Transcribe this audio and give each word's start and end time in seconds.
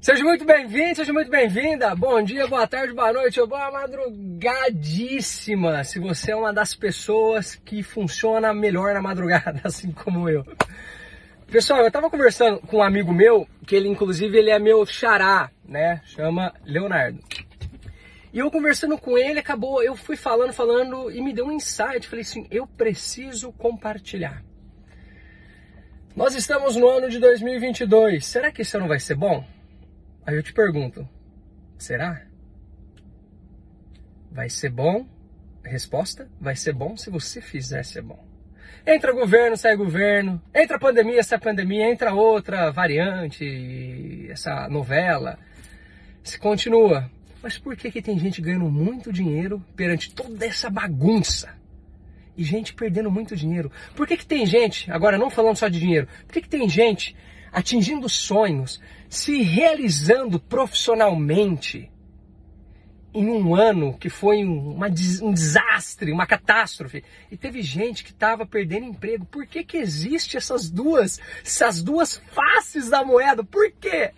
Seja 0.00 0.22
muito 0.22 0.44
bem-vindo, 0.44 0.96
seja 0.96 1.12
muito 1.12 1.30
bem-vinda. 1.30 1.94
Bom 1.96 2.22
dia, 2.22 2.46
boa 2.46 2.64
tarde, 2.66 2.92
boa 2.92 3.12
noite 3.12 3.40
ou 3.40 3.46
boa 3.46 3.70
madrugadíssima. 3.72 5.82
Se 5.82 5.98
você 5.98 6.30
é 6.30 6.36
uma 6.36 6.52
das 6.52 6.76
pessoas 6.76 7.56
que 7.56 7.82
funciona 7.82 8.54
melhor 8.54 8.94
na 8.94 9.02
madrugada, 9.02 9.60
assim 9.64 9.90
como 9.90 10.28
eu. 10.28 10.46
Pessoal, 11.50 11.82
eu 11.82 11.90
tava 11.90 12.08
conversando 12.08 12.60
com 12.60 12.76
um 12.76 12.82
amigo 12.82 13.12
meu, 13.12 13.48
que 13.66 13.74
ele 13.74 13.88
inclusive 13.88 14.38
ele 14.38 14.50
é 14.50 14.60
meu 14.60 14.86
xará, 14.86 15.50
né? 15.64 16.00
Chama 16.04 16.54
Leonardo. 16.64 17.18
E 18.32 18.38
eu 18.38 18.48
conversando 18.50 18.96
com 18.98 19.18
ele, 19.18 19.40
acabou, 19.40 19.82
eu 19.82 19.96
fui 19.96 20.16
falando, 20.16 20.52
falando 20.52 21.10
e 21.10 21.20
me 21.22 21.32
deu 21.32 21.46
um 21.46 21.52
insight. 21.52 22.06
Falei 22.06 22.22
assim, 22.22 22.46
eu 22.50 22.66
preciso 22.66 23.50
compartilhar. 23.52 24.44
Nós 26.14 26.34
estamos 26.34 26.76
no 26.76 26.86
ano 26.88 27.08
de 27.08 27.18
2022. 27.18 28.24
Será 28.24 28.52
que 28.52 28.62
isso 28.62 28.78
não 28.78 28.88
vai 28.88 29.00
ser 29.00 29.16
bom? 29.16 29.44
Aí 30.26 30.34
eu 30.34 30.42
te 30.42 30.52
pergunto, 30.52 31.08
será? 31.78 32.26
Vai 34.30 34.48
ser 34.50 34.70
bom? 34.70 35.06
Resposta: 35.64 36.28
vai 36.40 36.56
ser 36.56 36.72
bom 36.72 36.96
se 36.96 37.10
você 37.10 37.40
fizer 37.40 37.84
ser 37.84 38.02
bom. 38.02 38.26
Entra 38.84 39.12
governo, 39.12 39.56
sai 39.56 39.76
governo. 39.76 40.42
Entra 40.54 40.78
pandemia, 40.78 41.22
sai 41.22 41.38
pandemia. 41.38 41.90
Entra 41.90 42.12
outra 42.12 42.70
variante, 42.70 44.28
essa 44.30 44.68
novela. 44.68 45.38
Se 46.22 46.38
continua. 46.38 47.10
Mas 47.42 47.58
por 47.58 47.76
que, 47.76 47.90
que 47.90 48.02
tem 48.02 48.18
gente 48.18 48.42
ganhando 48.42 48.68
muito 48.68 49.12
dinheiro 49.12 49.64
perante 49.76 50.12
toda 50.12 50.44
essa 50.44 50.68
bagunça? 50.68 51.54
E 52.36 52.42
gente 52.42 52.74
perdendo 52.74 53.10
muito 53.10 53.36
dinheiro. 53.36 53.70
Por 53.94 54.06
que, 54.06 54.16
que 54.16 54.26
tem 54.26 54.44
gente, 54.44 54.90
agora 54.90 55.16
não 55.16 55.30
falando 55.30 55.56
só 55.56 55.68
de 55.68 55.78
dinheiro, 55.78 56.08
por 56.26 56.32
que, 56.32 56.42
que 56.42 56.48
tem 56.48 56.68
gente 56.68 57.16
atingindo 57.52 58.08
sonhos, 58.08 58.80
se 59.08 59.42
realizando 59.42 60.38
profissionalmente 60.38 61.90
em 63.16 63.30
um 63.30 63.54
ano 63.54 63.96
que 63.96 64.10
foi 64.10 64.44
uma, 64.44 64.88
um 64.88 65.32
desastre, 65.32 66.12
uma 66.12 66.26
catástrofe. 66.26 67.02
E 67.30 67.36
teve 67.36 67.62
gente 67.62 68.04
que 68.04 68.10
estava 68.10 68.44
perdendo 68.44 68.86
emprego. 68.86 69.24
Por 69.24 69.46
que, 69.46 69.64
que 69.64 69.78
existe 69.78 70.36
essas 70.36 70.68
duas, 70.68 71.18
essas 71.42 71.82
duas 71.82 72.18
faces 72.32 72.90
da 72.90 73.02
moeda? 73.02 73.42
Por 73.42 73.72
quê? 73.72 74.12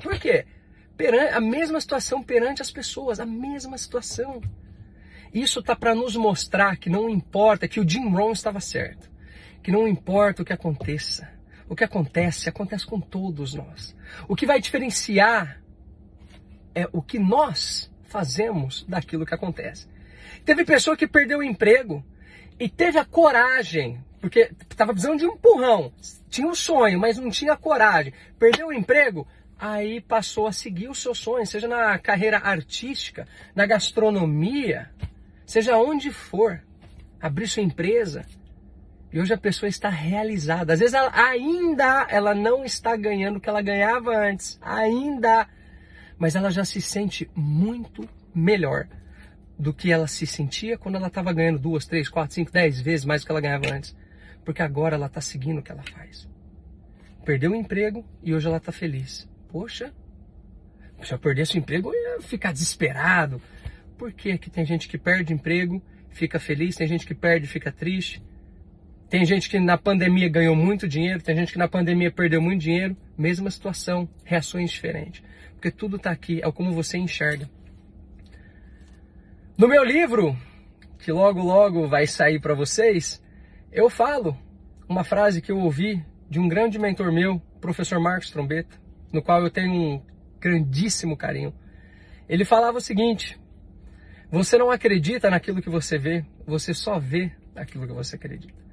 Por 0.00 0.18
quê? 0.20 0.46
A 1.32 1.40
mesma 1.40 1.80
situação 1.80 2.22
perante 2.22 2.62
as 2.62 2.70
pessoas, 2.70 3.18
a 3.18 3.26
mesma 3.26 3.76
situação. 3.76 4.40
Isso 5.34 5.60
tá 5.60 5.74
para 5.74 5.94
nos 5.94 6.14
mostrar 6.14 6.76
que 6.76 6.88
não 6.88 7.08
importa, 7.08 7.68
que 7.68 7.80
o 7.80 7.88
Jim 7.88 8.08
Rohn 8.08 8.32
estava 8.32 8.60
certo, 8.60 9.10
que 9.62 9.70
não 9.70 9.86
importa 9.86 10.42
o 10.42 10.44
que 10.44 10.52
aconteça, 10.52 11.28
o 11.68 11.76
que 11.76 11.84
acontece, 11.84 12.48
acontece 12.48 12.86
com 12.86 13.00
todos 13.00 13.54
nós. 13.54 13.94
O 14.26 14.34
que 14.34 14.46
vai 14.46 14.60
diferenciar 14.60 15.60
é 16.74 16.88
o 16.92 17.02
que 17.02 17.18
nós 17.18 17.90
fazemos 18.04 18.84
daquilo 18.88 19.26
que 19.26 19.34
acontece. 19.34 19.86
Teve 20.44 20.64
pessoa 20.64 20.96
que 20.96 21.06
perdeu 21.06 21.38
o 21.38 21.42
emprego 21.42 22.04
e 22.58 22.68
teve 22.68 22.98
a 22.98 23.04
coragem, 23.04 24.02
porque 24.20 24.50
estava 24.70 24.92
precisando 24.92 25.18
de 25.18 25.26
um 25.26 25.34
empurrão, 25.34 25.92
tinha 26.28 26.46
um 26.46 26.54
sonho, 26.54 26.98
mas 26.98 27.18
não 27.18 27.30
tinha 27.30 27.56
coragem. 27.56 28.12
Perdeu 28.38 28.68
o 28.68 28.72
emprego, 28.72 29.26
aí 29.58 30.00
passou 30.00 30.46
a 30.46 30.52
seguir 30.52 30.88
o 30.88 30.94
seu 30.94 31.14
sonho, 31.14 31.46
seja 31.46 31.68
na 31.68 31.98
carreira 31.98 32.38
artística, 32.38 33.26
na 33.54 33.66
gastronomia, 33.66 34.90
seja 35.44 35.76
onde 35.76 36.10
for. 36.10 36.62
Abrir 37.20 37.48
sua 37.48 37.64
empresa, 37.64 38.24
e 39.12 39.18
hoje 39.20 39.32
a 39.32 39.38
pessoa 39.38 39.68
está 39.68 39.88
realizada. 39.88 40.72
Às 40.72 40.80
vezes 40.80 40.94
ela 40.94 41.10
ainda 41.14 42.06
ela 42.10 42.34
não 42.34 42.64
está 42.64 42.96
ganhando 42.96 43.36
o 43.36 43.40
que 43.40 43.48
ela 43.48 43.62
ganhava 43.62 44.16
antes, 44.16 44.58
ainda, 44.60 45.48
mas 46.18 46.34
ela 46.34 46.50
já 46.50 46.64
se 46.64 46.80
sente 46.80 47.30
muito 47.34 48.08
melhor 48.34 48.86
do 49.58 49.72
que 49.72 49.90
ela 49.90 50.06
se 50.06 50.26
sentia 50.26 50.78
quando 50.78 50.96
ela 50.96 51.08
estava 51.08 51.32
ganhando 51.32 51.58
duas, 51.58 51.86
três, 51.86 52.08
quatro, 52.08 52.34
cinco, 52.34 52.52
dez 52.52 52.80
vezes 52.80 53.04
mais 53.04 53.22
do 53.22 53.26
que 53.26 53.32
ela 53.32 53.40
ganhava 53.40 53.72
antes, 53.72 53.96
porque 54.44 54.62
agora 54.62 54.94
ela 54.94 55.06
está 55.06 55.20
seguindo 55.20 55.58
o 55.58 55.62
que 55.62 55.72
ela 55.72 55.82
faz. 55.82 56.28
Perdeu 57.24 57.52
o 57.52 57.56
emprego 57.56 58.04
e 58.22 58.34
hoje 58.34 58.46
ela 58.46 58.58
está 58.58 58.70
feliz. 58.70 59.28
Poxa, 59.48 59.92
se 61.02 61.12
eu 61.12 61.18
perdesse 61.18 61.56
o 61.56 61.58
emprego 61.58 61.92
eu 61.92 62.14
ia 62.14 62.20
ficar 62.20 62.52
desesperado. 62.52 63.40
Por 63.96 64.12
que 64.12 64.38
tem 64.38 64.64
gente 64.64 64.86
que 64.86 64.96
perde 64.96 65.32
emprego, 65.32 65.82
fica 66.10 66.38
feliz, 66.38 66.76
tem 66.76 66.86
gente 66.86 67.04
que 67.04 67.14
perde, 67.14 67.48
fica 67.48 67.72
triste? 67.72 68.22
Tem 69.08 69.24
gente 69.24 69.48
que 69.48 69.58
na 69.58 69.78
pandemia 69.78 70.28
ganhou 70.28 70.54
muito 70.54 70.86
dinheiro, 70.86 71.22
tem 71.22 71.34
gente 71.34 71.52
que 71.52 71.58
na 71.58 71.66
pandemia 71.66 72.10
perdeu 72.10 72.42
muito 72.42 72.60
dinheiro, 72.60 72.94
mesma 73.16 73.50
situação, 73.50 74.06
reações 74.22 74.70
diferentes. 74.70 75.22
Porque 75.54 75.70
tudo 75.70 75.96
está 75.96 76.10
aqui, 76.10 76.40
é 76.42 76.52
como 76.52 76.72
você 76.72 76.98
enxerga. 76.98 77.48
No 79.56 79.66
meu 79.66 79.82
livro, 79.82 80.36
que 80.98 81.10
logo 81.10 81.42
logo 81.42 81.88
vai 81.88 82.06
sair 82.06 82.38
para 82.38 82.54
vocês, 82.54 83.22
eu 83.72 83.88
falo 83.88 84.36
uma 84.86 85.02
frase 85.04 85.40
que 85.40 85.50
eu 85.50 85.58
ouvi 85.58 86.04
de 86.28 86.38
um 86.38 86.46
grande 86.46 86.78
mentor 86.78 87.10
meu, 87.10 87.40
professor 87.60 87.98
Marcos 87.98 88.30
Trombeta, 88.30 88.76
no 89.10 89.22
qual 89.22 89.42
eu 89.42 89.50
tenho 89.50 89.72
um 89.72 90.02
grandíssimo 90.38 91.16
carinho. 91.16 91.54
Ele 92.28 92.44
falava 92.44 92.76
o 92.76 92.80
seguinte: 92.80 93.40
você 94.30 94.58
não 94.58 94.70
acredita 94.70 95.30
naquilo 95.30 95.62
que 95.62 95.70
você 95.70 95.96
vê, 95.96 96.24
você 96.46 96.74
só 96.74 96.98
vê 96.98 97.32
aquilo 97.56 97.86
que 97.86 97.92
você 97.92 98.16
acredita. 98.16 98.67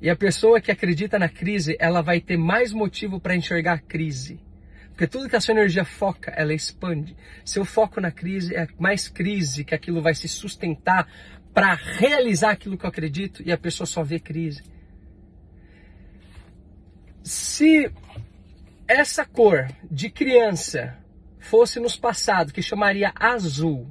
E 0.00 0.08
a 0.08 0.16
pessoa 0.16 0.60
que 0.60 0.70
acredita 0.70 1.18
na 1.18 1.28
crise, 1.28 1.76
ela 1.80 2.00
vai 2.00 2.20
ter 2.20 2.36
mais 2.36 2.72
motivo 2.72 3.20
para 3.20 3.34
enxergar 3.34 3.72
a 3.74 3.78
crise. 3.78 4.40
Porque 4.90 5.06
tudo 5.06 5.28
que 5.28 5.36
a 5.36 5.40
sua 5.40 5.52
energia 5.52 5.84
foca, 5.84 6.32
ela 6.36 6.52
expande. 6.52 7.16
Se 7.44 7.58
eu 7.58 7.64
foco 7.64 8.00
na 8.00 8.10
crise, 8.10 8.54
é 8.54 8.66
mais 8.78 9.08
crise 9.08 9.64
que 9.64 9.74
aquilo 9.74 10.02
vai 10.02 10.14
se 10.14 10.28
sustentar 10.28 11.08
para 11.52 11.74
realizar 11.74 12.50
aquilo 12.50 12.76
que 12.76 12.84
eu 12.84 12.88
acredito 12.88 13.42
e 13.44 13.50
a 13.50 13.58
pessoa 13.58 13.86
só 13.86 14.02
vê 14.02 14.20
crise. 14.20 14.62
Se 17.22 17.92
essa 18.86 19.24
cor 19.24 19.68
de 19.90 20.10
criança 20.10 20.96
fosse 21.38 21.78
nos 21.78 21.96
passados, 21.96 22.52
que 22.52 22.62
chamaria 22.62 23.12
azul, 23.14 23.88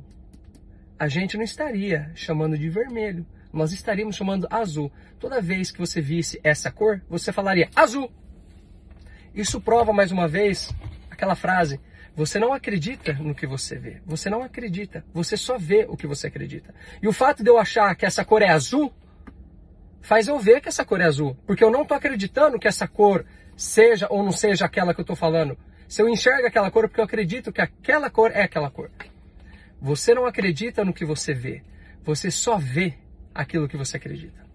a 0.98 1.08
gente 1.08 1.38
não 1.38 1.44
estaria 1.44 2.12
chamando 2.16 2.58
de 2.58 2.70
vermelho 2.70 3.26
nós 3.58 3.72
estaríamos 3.72 4.16
chamando 4.16 4.48
azul. 4.50 4.92
Toda 5.20 5.42
vez 5.42 5.72
que 5.72 5.80
você 5.80 6.00
visse 6.00 6.40
essa 6.44 6.72
cor, 6.72 7.02
você 7.10 7.32
falaria 7.32 7.70
azul. 7.76 8.12
Isso 9.34 9.60
prova 9.60 9.92
mais 9.92 10.12
uma 10.12 10.28
vez 10.28 10.74
aquela 11.10 11.36
frase: 11.36 11.80
você 12.16 12.40
não 12.40 12.54
acredita 12.54 13.14
no 13.14 13.36
que 13.36 13.46
você 13.46 13.78
vê. 13.78 14.02
Você 14.06 14.30
não 14.30 14.42
acredita. 14.42 15.06
Você 15.14 15.38
só 15.38 15.58
vê 15.58 15.86
o 15.88 15.98
que 15.98 16.08
você 16.08 16.28
acredita. 16.28 16.74
E 17.02 17.08
o 17.08 17.14
fato 17.14 17.44
de 17.44 17.50
eu 17.50 17.58
achar 17.58 17.96
que 17.96 18.06
essa 18.06 18.26
cor 18.26 18.42
é 18.42 18.50
azul 18.50 18.94
faz 20.02 20.28
eu 20.28 20.40
ver 20.40 20.62
que 20.62 20.70
essa 20.70 20.86
cor 20.86 21.02
é 21.02 21.06
azul, 21.06 21.38
porque 21.46 21.64
eu 21.64 21.70
não 21.70 21.82
estou 21.82 21.98
acreditando 21.98 22.58
que 22.58 22.68
essa 22.68 22.88
cor 22.88 23.26
seja 23.58 24.08
ou 24.10 24.24
não 24.24 24.32
seja 24.32 24.66
aquela 24.66 24.94
que 24.94 25.02
eu 25.02 25.04
estou 25.04 25.16
falando. 25.16 25.58
Se 25.88 26.02
eu 26.02 26.10
enxergo 26.10 26.48
aquela 26.48 26.72
cor, 26.72 26.86
é 26.86 26.88
porque 26.88 27.02
eu 27.02 27.06
acredito 27.06 27.52
que 27.52 27.62
aquela 27.62 28.10
cor 28.10 28.32
é 28.32 28.44
aquela 28.44 28.70
cor. 28.70 28.90
Você 29.82 30.14
não 30.14 30.26
acredita 30.26 30.84
no 30.84 30.94
que 30.94 31.06
você 31.06 31.34
vê. 31.34 31.62
Você 32.04 32.32
só 32.32 32.58
vê 32.58 32.96
aquilo 33.38 33.68
que 33.68 33.78
você 33.78 33.98
acredita. 33.98 34.46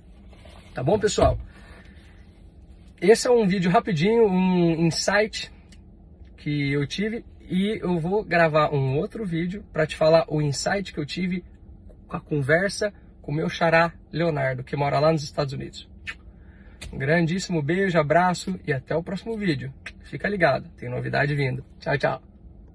Tá 0.75 0.83
bom, 0.83 0.99
pessoal? 0.99 1.39
Esse 3.01 3.27
é 3.27 3.31
um 3.31 3.47
vídeo 3.47 3.71
rapidinho, 3.71 4.27
um 4.27 4.87
insight 4.87 5.53
que 6.37 6.73
eu 6.73 6.87
tive 6.87 7.25
e 7.41 7.79
eu 7.83 7.99
vou 7.99 8.25
gravar 8.25 8.73
um 8.73 8.97
outro 8.97 9.25
vídeo 9.25 9.65
para 9.73 9.87
te 9.87 9.97
falar 9.97 10.25
o 10.29 10.41
insight 10.41 10.93
que 10.93 10.99
eu 10.99 11.07
tive 11.07 11.45
com 12.07 12.17
a 12.17 12.21
conversa 12.21 12.93
com 13.21 13.33
meu 13.33 13.49
xará 13.49 13.93
Leonardo, 14.13 14.65
que 14.65 14.77
mora 14.77 14.99
lá 14.99 15.13
nos 15.13 15.23
Estados 15.23 15.53
Unidos. 15.53 15.89
Um 16.93 16.99
grandíssimo 16.99 17.63
beijo, 17.63 17.99
abraço 17.99 18.59
e 18.67 18.73
até 18.73 18.95
o 18.95 19.03
próximo 19.03 19.37
vídeo. 19.37 19.73
Fica 20.05 20.29
ligado, 20.29 20.69
tem 20.77 20.91
novidade 20.91 21.35
vindo. 21.35 21.65
Tchau, 21.79 21.97
tchau. 21.97 22.32